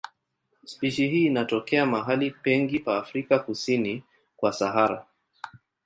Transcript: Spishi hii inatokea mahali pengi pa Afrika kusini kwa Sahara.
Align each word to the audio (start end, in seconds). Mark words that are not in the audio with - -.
Spishi 0.65 1.07
hii 1.07 1.25
inatokea 1.25 1.85
mahali 1.85 2.31
pengi 2.31 2.79
pa 2.79 2.97
Afrika 2.97 3.39
kusini 3.39 4.03
kwa 4.37 4.53
Sahara. 4.53 5.05